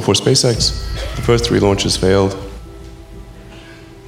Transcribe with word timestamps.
for, 0.00 0.14
for 0.14 0.14
SpaceX, 0.14 0.70
the 1.16 1.22
first 1.22 1.46
three 1.46 1.60
launches 1.60 1.96
failed. 1.96 2.36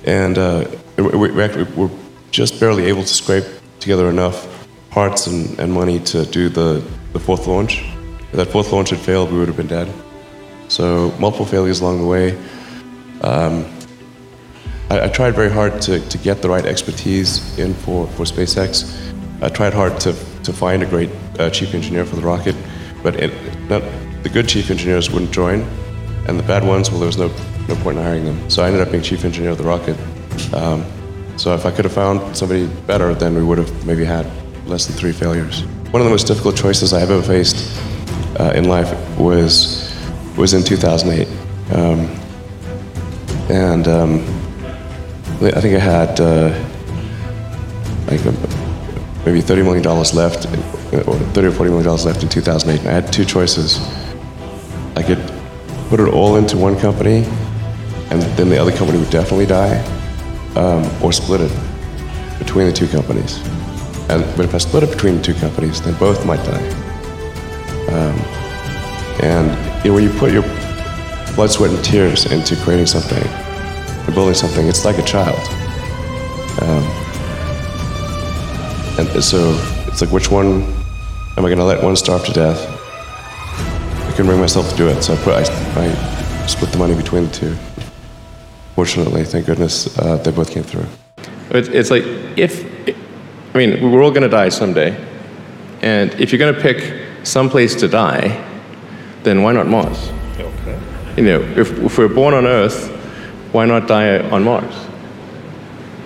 And 0.04 0.38
uh, 0.38 0.68
we, 0.96 1.30
we 1.30 1.42
actually 1.42 1.70
were 1.74 1.90
just 2.30 2.60
barely 2.60 2.84
able 2.86 3.02
to 3.02 3.14
scrape 3.14 3.44
together 3.80 4.08
enough 4.08 4.68
parts 4.90 5.26
and, 5.26 5.58
and 5.58 5.72
money 5.72 5.98
to 6.00 6.24
do 6.26 6.48
the, 6.48 6.84
the 7.12 7.18
fourth 7.18 7.46
launch. 7.46 7.82
If 8.30 8.32
that 8.32 8.48
fourth 8.48 8.72
launch 8.72 8.90
had 8.90 9.00
failed, 9.00 9.30
we 9.32 9.38
would 9.38 9.48
have 9.48 9.56
been 9.56 9.66
dead. 9.66 9.92
So 10.68 11.14
multiple 11.18 11.46
failures 11.46 11.80
along 11.80 12.00
the 12.00 12.06
way. 12.06 12.38
Um, 13.22 13.66
I, 14.90 15.04
I, 15.04 15.08
tried 15.08 15.34
very 15.34 15.50
hard 15.50 15.80
to, 15.82 16.00
to 16.08 16.18
get 16.18 16.42
the 16.42 16.48
right 16.48 16.64
expertise 16.64 17.58
in 17.58 17.74
for, 17.74 18.06
for 18.08 18.24
SpaceX. 18.24 18.92
I 19.40 19.48
tried 19.48 19.72
hard 19.72 19.98
to, 20.00 20.12
to 20.42 20.52
find 20.52 20.82
a 20.82 20.86
great 20.86 21.10
uh, 21.38 21.50
chief 21.50 21.74
engineer 21.74 22.04
for 22.04 22.16
the 22.16 22.22
rocket, 22.22 22.56
but 23.02 23.16
it, 23.16 23.32
not, 23.68 23.82
the 24.24 24.30
good 24.30 24.48
chief 24.48 24.70
engineers 24.70 25.10
wouldn't 25.10 25.30
join, 25.30 25.60
and 26.26 26.38
the 26.38 26.42
bad 26.42 26.64
ones, 26.64 26.90
well, 26.90 26.98
there 26.98 27.06
was 27.06 27.18
no, 27.18 27.28
no 27.68 27.76
point 27.82 27.98
in 27.98 28.02
hiring 28.02 28.24
them. 28.24 28.50
So 28.50 28.64
I 28.64 28.66
ended 28.66 28.80
up 28.80 28.90
being 28.90 29.02
chief 29.02 29.24
engineer 29.24 29.50
of 29.50 29.58
the 29.58 29.64
rocket. 29.64 29.96
Um, 30.52 30.84
so 31.36 31.54
if 31.54 31.66
I 31.66 31.70
could 31.70 31.84
have 31.84 31.92
found 31.92 32.36
somebody 32.36 32.66
better, 32.86 33.14
then 33.14 33.34
we 33.34 33.44
would 33.44 33.58
have 33.58 33.86
maybe 33.86 34.04
had 34.04 34.26
less 34.66 34.86
than 34.86 34.96
three 34.96 35.12
failures. 35.12 35.62
One 35.92 36.00
of 36.00 36.06
the 36.06 36.10
most 36.10 36.26
difficult 36.26 36.56
choices 36.56 36.92
I 36.92 37.00
have 37.00 37.10
ever 37.10 37.22
faced 37.22 37.80
uh, 38.40 38.52
in 38.56 38.64
life 38.64 38.90
was 39.18 39.90
was 40.36 40.52
in 40.52 40.64
2008, 40.64 41.28
um, 41.72 42.08
and 43.48 43.86
um, 43.86 44.20
I 45.40 45.60
think 45.60 45.76
I 45.76 45.78
had 45.78 46.18
uh, 46.18 46.48
like 48.08 48.24
um, 48.26 48.36
maybe 49.24 49.40
30 49.40 49.62
million 49.62 49.82
dollars 49.82 50.12
left, 50.14 50.46
or 50.46 51.14
30 51.14 51.48
or 51.48 51.52
40 51.52 51.70
million 51.70 51.84
dollars 51.84 52.04
left 52.04 52.22
in 52.24 52.28
2008. 52.28 52.80
And 52.80 52.88
I 52.88 52.92
had 52.92 53.12
two 53.12 53.24
choices. 53.24 53.78
I 54.96 55.02
could 55.02 55.18
put 55.88 56.00
it 56.00 56.08
all 56.12 56.36
into 56.36 56.56
one 56.56 56.78
company, 56.78 57.24
and 58.10 58.22
then 58.36 58.48
the 58.48 58.58
other 58.58 58.72
company 58.72 58.98
would 58.98 59.10
definitely 59.10 59.46
die, 59.46 59.82
um, 60.56 60.88
or 61.02 61.12
split 61.12 61.40
it 61.40 62.38
between 62.38 62.66
the 62.66 62.72
two 62.72 62.88
companies. 62.88 63.38
And, 64.08 64.24
but 64.36 64.44
if 64.44 64.54
I 64.54 64.58
split 64.58 64.82
it 64.82 64.90
between 64.90 65.16
the 65.16 65.22
two 65.22 65.34
companies, 65.34 65.80
then 65.80 65.94
both 65.98 66.24
might 66.26 66.44
die. 66.44 66.68
Um, 67.88 68.18
and 69.22 69.84
you 69.84 69.90
know, 69.90 69.94
when 69.94 70.04
you 70.04 70.18
put 70.18 70.32
your 70.32 70.42
blood, 71.34 71.50
sweat, 71.50 71.70
and 71.70 71.84
tears 71.84 72.26
into 72.26 72.56
creating 72.56 72.86
something, 72.86 73.22
and 73.26 74.14
building 74.14 74.34
something, 74.34 74.66
it's 74.66 74.84
like 74.84 74.98
a 74.98 75.02
child. 75.02 75.38
Um, 76.62 76.84
and 78.98 79.24
so 79.24 79.58
it's 79.88 80.00
like, 80.00 80.12
which 80.12 80.30
one 80.30 80.62
am 81.36 81.44
I 81.44 81.48
going 81.48 81.58
to 81.58 81.64
let 81.64 81.82
one 81.82 81.96
starve 81.96 82.24
to 82.26 82.32
death? 82.32 82.73
I 84.14 84.16
couldn't 84.16 84.30
bring 84.30 84.40
myself 84.40 84.70
to 84.70 84.76
do 84.76 84.86
it, 84.86 85.02
so 85.02 85.14
I 85.14 85.16
put 85.16 85.34
I, 85.34 85.82
I 85.82 86.46
split 86.46 86.70
the 86.70 86.78
money 86.78 86.94
between 86.94 87.24
the 87.24 87.32
two. 87.32 87.56
Fortunately, 88.76 89.24
thank 89.24 89.46
goodness, 89.46 89.98
uh, 89.98 90.18
they 90.18 90.30
both 90.30 90.52
came 90.52 90.62
through. 90.62 90.86
It's 91.50 91.90
like 91.90 92.04
if 92.36 92.64
I 93.52 93.58
mean, 93.58 93.90
we're 93.90 94.04
all 94.04 94.12
going 94.12 94.22
to 94.22 94.28
die 94.28 94.50
someday. 94.50 94.96
And 95.82 96.14
if 96.14 96.30
you're 96.30 96.38
going 96.38 96.54
to 96.54 96.60
pick 96.60 97.26
some 97.26 97.50
place 97.50 97.74
to 97.74 97.88
die, 97.88 98.40
then 99.24 99.42
why 99.42 99.52
not 99.52 99.66
Mars? 99.66 100.10
Okay. 100.38 100.80
You 101.16 101.24
know, 101.24 101.40
if, 101.40 101.72
if 101.78 101.98
we're 101.98 102.06
born 102.06 102.34
on 102.34 102.46
Earth, 102.46 102.88
why 103.50 103.64
not 103.64 103.88
die 103.88 104.20
on 104.30 104.44
Mars? 104.44 104.74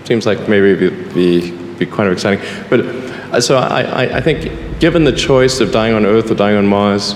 Seems 0.05 0.25
like 0.25 0.48
maybe 0.48 0.73
it'd 0.73 1.12
be, 1.12 1.51
be 1.77 1.84
kind 1.84 2.09
of 2.09 2.14
exciting. 2.14 2.42
But 2.70 2.81
uh, 2.81 3.41
so 3.42 3.59
I, 3.59 3.83
I, 3.83 4.17
I 4.17 4.20
think 4.23 4.81
given 4.81 5.05
the 5.05 5.12
choice 5.12 5.61
of 5.61 5.73
dying 5.73 5.95
on 5.95 6.06
Earth 6.06 6.31
or 6.31 6.34
dying 6.34 6.56
on 6.56 6.67
Mars, 6.67 7.14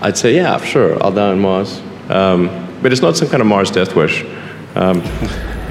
I'd 0.00 0.16
say, 0.16 0.34
yeah, 0.34 0.58
sure, 0.64 1.02
I'll 1.02 1.12
die 1.12 1.30
on 1.30 1.40
Mars. 1.40 1.80
Um, 2.08 2.48
but 2.82 2.92
it's 2.92 3.00
not 3.00 3.16
some 3.16 3.28
kind 3.28 3.40
of 3.40 3.46
Mars 3.46 3.70
death 3.70 3.96
wish. 3.96 4.24
Um, 4.74 5.00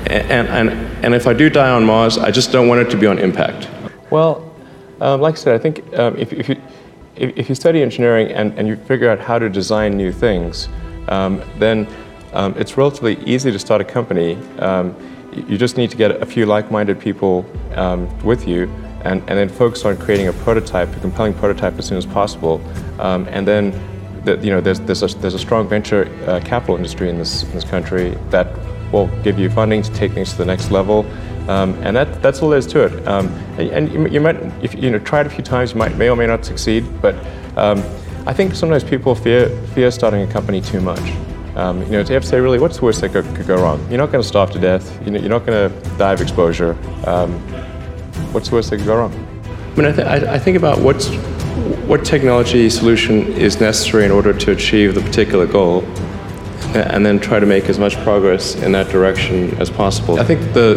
and, 0.08 0.48
and, 0.48 0.70
and 1.06 1.14
if 1.14 1.28
I 1.28 1.34
do 1.34 1.50
die 1.50 1.70
on 1.70 1.86
Mars, 1.86 2.18
I 2.18 2.32
just 2.32 2.52
don't 2.52 2.68
want 2.68 2.82
it 2.82 2.90
to 2.92 2.98
be 2.98 3.06
on 3.06 3.20
impact. 3.20 3.70
Well, 4.10 4.54
um, 5.00 5.22
like 5.22 5.36
I 5.36 5.38
said, 5.38 5.56
I 5.56 5.60
think 5.60 5.94
um, 5.98 6.18
if, 6.18 6.34
if, 6.34 6.50
you, 6.50 6.62
if, 7.16 7.38
if, 7.38 7.50
you 7.50 7.56
study 7.56 7.82
engineering 7.82 8.32
and, 8.32 8.58
and 8.58 8.68
you 8.68 8.76
figure 8.76 9.10
out 9.10 9.20
how 9.20 9.38
to 9.38 9.50
design 9.50 9.96
new 9.96 10.12
things, 10.12 10.70
um, 11.08 11.42
then 11.58 11.88
um, 12.34 12.56
it's 12.58 12.78
relatively 12.78 13.16
easy 13.26 13.52
to 13.52 13.60
start 13.60 13.82
a 13.82 13.86
company. 13.86 14.36
Um, 14.60 14.96
you 15.36 15.58
just 15.58 15.78
need 15.78 15.92
to 15.92 15.98
get 15.98 16.22
a 16.22 16.26
few 16.26 16.46
like-minded 16.46 17.00
people 17.00 17.46
um, 17.76 18.08
with 18.24 18.48
you 18.48 18.64
and, 19.04 19.20
and 19.22 19.38
then 19.38 19.50
focus 19.50 19.84
on 19.86 19.98
creating 19.98 20.28
a 20.28 20.34
prototype, 20.34 20.96
a 20.96 21.00
compelling 21.00 21.34
prototype 21.34 21.78
as 21.78 21.86
soon 21.86 21.98
as 21.98 22.06
possible. 22.06 22.62
and 23.00 23.48
then 23.48 23.72
the, 24.24 24.38
you 24.38 24.50
know, 24.50 24.62
there's, 24.62 24.80
there's, 24.82 25.04
a, 25.04 25.08
there's 25.20 25.34
a 25.34 25.40
strong 25.40 25.68
venture 25.68 26.10
uh, 26.28 26.40
capital 26.42 26.76
industry 26.76 27.10
in 27.10 27.18
this, 27.18 27.44
in 27.44 27.52
this 27.52 27.64
country 27.64 28.18
that 28.30 28.48
will 28.92 29.08
give 29.24 29.40
you 29.40 29.50
funding 29.50 29.82
to 29.82 29.92
take 29.94 30.12
things 30.14 30.32
to 30.32 30.38
the 30.38 30.46
next 30.46 30.72
level. 30.72 31.06
Um, 31.50 31.74
and 31.84 31.96
that, 31.96 32.22
that's 32.22 32.42
all 32.42 32.50
there 32.50 32.60
is 32.60 32.68
to 32.68 32.86
it. 32.86 33.08
Um, 33.08 33.28
and, 33.58 33.70
and 33.70 33.92
you, 33.92 34.08
you, 34.08 34.22
might, 34.22 34.38
if 34.64 34.74
you 34.76 34.90
know, 34.90 35.00
try 35.00 35.22
it 35.22 35.28
a 35.28 35.30
few 35.30 35.44
times, 35.44 35.74
you 35.74 35.78
might 35.78 35.96
may 35.98 36.10
or 36.10 36.16
may 36.16 36.28
not 36.28 36.46
succeed. 36.46 36.86
But 37.02 37.16
um, 37.58 37.84
I 38.26 38.34
think 38.34 38.56
sometimes 38.56 38.84
people 38.84 39.14
fear 39.16 39.50
fear 39.74 39.92
starting 39.92 40.22
a 40.22 40.32
company 40.32 40.62
too 40.62 40.80
much. 40.80 41.02
Um, 41.56 41.84
you 41.84 41.92
know, 41.92 42.04
to 42.04 42.14
have 42.14 42.24
to 42.24 42.28
say, 42.28 42.40
really, 42.40 42.60
what's 42.60 42.78
the 42.78 42.86
worst 42.86 43.02
that 43.02 43.12
could, 43.12 43.26
could 43.36 43.46
go 43.46 43.58
wrong? 43.58 43.86
You're 43.90 44.00
not 44.00 44.12
going 44.12 44.22
to 44.22 44.28
starve 44.28 44.52
to 44.52 44.60
death. 44.60 45.06
You 45.06 45.12
know, 45.12 45.20
you're 45.20 45.30
not 45.30 45.46
going 45.46 45.70
to 45.70 45.90
die 45.98 46.14
of 46.14 46.22
exposure. 46.22 46.78
Um, 47.06 47.34
what's 48.32 48.50
the 48.50 48.56
worst 48.56 48.70
that 48.70 48.78
could 48.78 48.86
go 48.86 48.96
wrong? 48.96 49.14
I 49.74 49.76
mean, 49.76 49.86
I, 49.88 49.92
th- 49.92 50.28
I 50.28 50.40
think 50.40 50.56
about 50.58 50.80
what's 50.80 51.10
what 51.94 52.04
technology 52.04 52.72
solution 52.72 53.32
is 53.34 53.60
necessary 53.60 54.04
in 54.04 54.10
order 54.10 54.34
to 54.34 54.52
achieve 54.52 54.96
the 54.96 55.02
particular 55.02 55.46
goal 55.46 55.84
and 56.74 57.06
then 57.06 57.20
try 57.20 57.40
to 57.40 57.46
make 57.46 57.66
as 57.66 57.78
much 57.78 57.96
progress 57.98 58.56
in 58.56 58.72
that 58.72 58.90
direction 58.90 59.56
as 59.62 59.70
possible. 59.70 60.20
I 60.20 60.24
think 60.24 60.42
the 60.56 60.74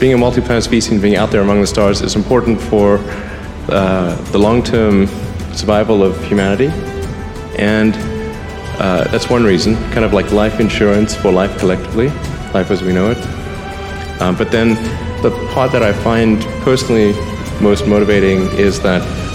being 0.00 0.14
a 0.14 0.16
multi-planet 0.16 0.64
species 0.64 0.90
and 0.90 1.02
being 1.02 1.16
out 1.16 1.30
there 1.30 1.42
among 1.42 1.60
the 1.60 1.66
stars 1.66 2.00
is 2.00 2.16
important 2.16 2.58
for 2.58 2.98
uh, 3.68 4.16
the 4.32 4.38
long-term 4.38 5.06
survival 5.52 6.02
of 6.02 6.18
humanity, 6.24 6.68
and 7.58 7.94
uh, 8.80 9.04
that's 9.08 9.28
one 9.28 9.44
reason, 9.44 9.74
kind 9.92 10.06
of 10.06 10.14
like 10.14 10.32
life 10.32 10.60
insurance 10.60 11.14
for 11.14 11.30
life 11.30 11.58
collectively, 11.58 12.08
life 12.54 12.70
as 12.70 12.82
we 12.82 12.94
know 12.94 13.10
it. 13.10 13.18
Um, 14.22 14.34
but 14.34 14.50
then 14.50 14.76
the 15.20 15.30
part 15.52 15.72
that 15.72 15.82
I 15.82 15.92
find 15.92 16.40
personally 16.64 17.12
most 17.60 17.86
motivating 17.86 18.40
is 18.58 18.80
that 18.80 19.25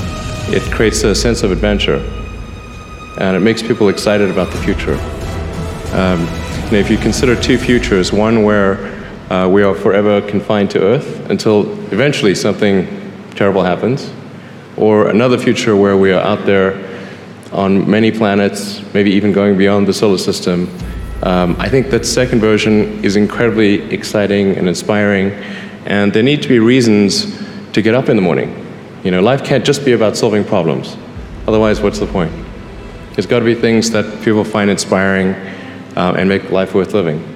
it 0.49 0.63
creates 0.71 1.03
a 1.03 1.13
sense 1.13 1.43
of 1.43 1.51
adventure 1.51 1.99
and 3.19 3.35
it 3.35 3.41
makes 3.41 3.61
people 3.61 3.89
excited 3.89 4.29
about 4.29 4.51
the 4.51 4.57
future. 4.59 4.95
Um, 5.93 6.27
if 6.73 6.89
you 6.89 6.97
consider 6.97 7.39
two 7.39 7.57
futures, 7.57 8.13
one 8.13 8.43
where 8.43 8.77
uh, 9.29 9.47
we 9.47 9.63
are 9.63 9.75
forever 9.75 10.21
confined 10.21 10.71
to 10.71 10.81
Earth 10.81 11.29
until 11.29 11.71
eventually 11.93 12.33
something 12.33 12.87
terrible 13.35 13.63
happens, 13.63 14.11
or 14.77 15.09
another 15.09 15.37
future 15.37 15.75
where 15.75 15.97
we 15.97 16.11
are 16.11 16.21
out 16.21 16.45
there 16.45 16.89
on 17.51 17.89
many 17.89 18.11
planets, 18.11 18.81
maybe 18.93 19.11
even 19.11 19.33
going 19.33 19.57
beyond 19.57 19.87
the 19.87 19.93
solar 19.93 20.17
system. 20.17 20.69
Um, 21.23 21.55
I 21.59 21.69
think 21.69 21.89
that 21.89 22.05
second 22.05 22.39
version 22.39 23.03
is 23.03 23.15
incredibly 23.15 23.81
exciting 23.93 24.55
and 24.57 24.67
inspiring, 24.67 25.31
and 25.85 26.13
there 26.13 26.23
need 26.23 26.41
to 26.41 26.49
be 26.49 26.59
reasons 26.59 27.37
to 27.73 27.81
get 27.81 27.93
up 27.93 28.09
in 28.09 28.15
the 28.15 28.21
morning. 28.21 28.60
You 29.03 29.11
know, 29.11 29.21
life 29.21 29.43
can't 29.43 29.65
just 29.65 29.83
be 29.83 29.93
about 29.93 30.15
solving 30.15 30.43
problems. 30.43 30.95
Otherwise, 31.47 31.81
what's 31.81 31.99
the 31.99 32.05
point? 32.05 32.31
There's 33.13 33.25
got 33.25 33.39
to 33.39 33.45
be 33.45 33.55
things 33.55 33.91
that 33.91 34.23
people 34.23 34.43
find 34.43 34.69
inspiring 34.69 35.33
uh, 35.95 36.15
and 36.17 36.29
make 36.29 36.51
life 36.51 36.73
worth 36.73 36.93
living. 36.93 37.30